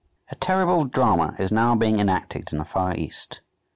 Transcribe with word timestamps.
A 0.31 0.35
terrible 0.35 0.85
drama 0.85 1.35
is 1.37 1.51
now 1.51 1.75
being 1.75 1.99
enacted 1.99 2.51
in 2.51 2.57
the 2.57 2.65
Far 2.65 2.95
East. 2.95 3.41